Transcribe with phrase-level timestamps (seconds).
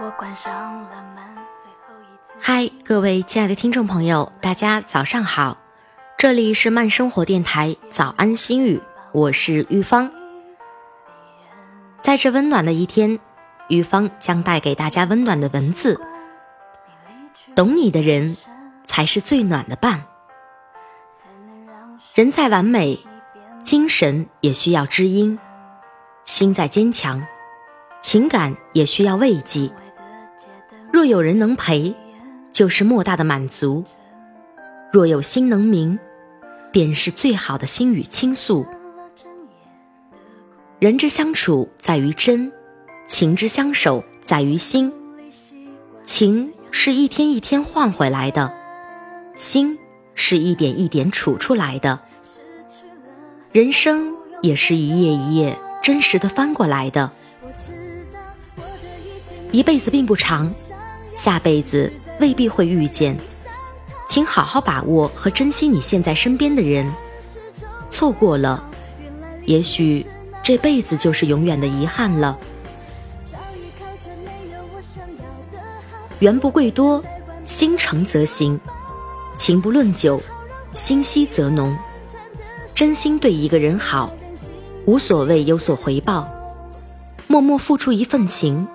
[0.00, 1.24] 我关上了门。
[2.38, 5.58] 嗨，各位亲爱的听众朋友，大家早上好，
[6.16, 8.80] 这里是慢生活电台早安心语，
[9.10, 10.08] 我是玉芳。
[12.00, 13.18] 在这温暖的一天，
[13.68, 16.00] 玉芳将带给大家温暖的文字。
[17.56, 18.36] 懂你的人，
[18.84, 20.04] 才是最暖的伴。
[22.14, 23.04] 人再完美，
[23.64, 25.36] 精神也需要知音；
[26.24, 27.20] 心再坚强，
[28.00, 29.68] 情感也需要慰藉。
[30.92, 31.94] 若有人能陪，
[32.52, 33.84] 就是莫大的满足；
[34.92, 35.98] 若有心能明，
[36.72, 38.64] 便是最好的心语倾诉。
[40.78, 42.50] 人之相处在于真，
[43.06, 44.92] 情之相守在于心。
[46.04, 48.52] 情是一天一天换回来的，
[49.36, 49.78] 心
[50.14, 51.98] 是一点一点处出来的。
[53.52, 57.10] 人生也是一页一页真实的翻过来的。
[59.50, 60.52] 一辈子并不长，
[61.18, 63.18] 下辈子未必会遇见，
[64.08, 66.88] 请好好把握和珍惜你现在身边的人。
[67.90, 68.62] 错过了，
[69.44, 70.06] 也许
[70.44, 72.38] 这辈子就是永远的遗憾了。
[76.20, 77.02] 缘不贵多，
[77.44, 78.56] 心诚则行；
[79.36, 80.22] 情不论久，
[80.72, 81.76] 心惜则浓。
[82.76, 84.12] 真心对一个人好，
[84.84, 86.28] 无所谓有所回报，
[87.26, 88.68] 默默付出一份情，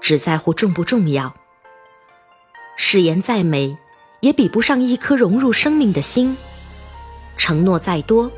[0.00, 1.34] 只在乎重不重要。
[2.92, 3.74] 誓言再美，
[4.20, 6.36] 也比不上一颗融入生命的心；
[7.38, 8.30] 承诺再多，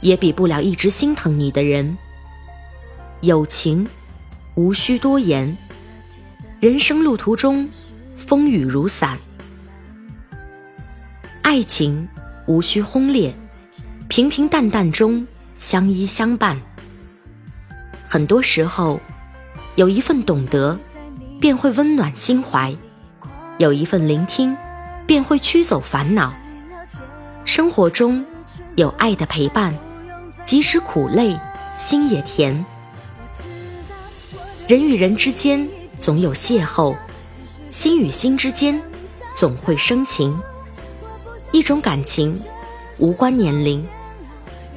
[0.00, 1.94] 也比不了一直心疼你的人。
[3.20, 3.86] 友情
[4.54, 5.54] 无需多言，
[6.58, 7.68] 人生路途中
[8.16, 9.14] 风雨如伞；
[11.42, 12.08] 爱情
[12.46, 13.34] 无需轰烈。
[14.08, 16.58] 平平淡淡中相依相伴，
[18.08, 18.98] 很多时候，
[19.76, 20.78] 有一份懂得，
[21.38, 22.74] 便会温暖心怀；
[23.58, 24.56] 有一份聆听，
[25.04, 26.32] 便会驱走烦恼。
[27.44, 28.24] 生活中
[28.76, 29.74] 有爱的陪伴，
[30.44, 31.36] 即使苦累，
[31.76, 32.64] 心也甜。
[34.68, 35.68] 人与人之间
[35.98, 36.94] 总有邂逅，
[37.68, 38.80] 心与心之间
[39.34, 40.38] 总会生情。
[41.50, 42.40] 一种感情，
[42.98, 43.84] 无关年龄。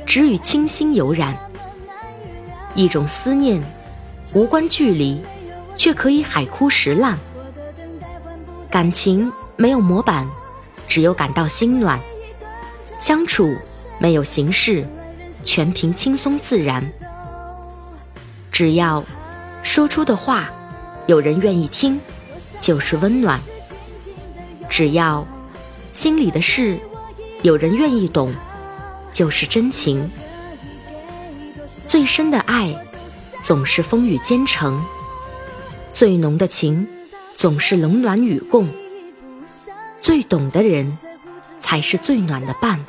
[0.07, 1.37] 只与清新有染，
[2.73, 3.61] 一种思念，
[4.33, 5.21] 无关距离，
[5.77, 7.15] 却可以海枯石烂。
[8.71, 10.27] 感情没有模板，
[10.87, 11.99] 只有感到心暖。
[12.97, 13.55] 相处
[13.99, 14.87] 没有形式，
[15.43, 16.89] 全凭轻松自然。
[18.51, 19.03] 只要
[19.61, 20.49] 说出的话
[21.07, 21.99] 有人愿意听，
[22.59, 23.39] 就是温暖。
[24.69, 25.27] 只要
[25.91, 26.79] 心里的事
[27.41, 28.33] 有人愿意懂。
[29.13, 30.09] 就是真情，
[31.85, 32.73] 最深的爱
[33.41, 34.81] 总是风雨兼程，
[35.91, 36.87] 最浓的情
[37.41, 38.67] 总是冷暖与共，
[39.99, 40.95] 最懂的人
[41.59, 42.79] 才是最暖的伴。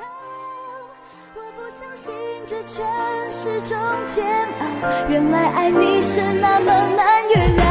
[5.09, 7.65] 原来爱你是那么难预料，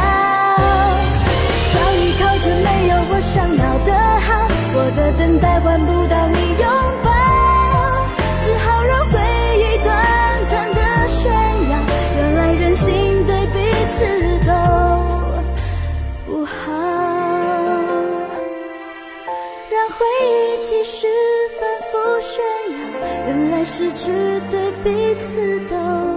[1.72, 4.28] 早已靠着没有我想要的好，
[4.74, 5.91] 我的等待换不
[23.26, 24.10] 原来失去
[24.50, 26.11] 对彼此都